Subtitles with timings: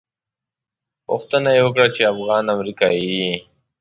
[1.07, 3.33] پوښتنه یې وکړه چې افغان امریکایي یې.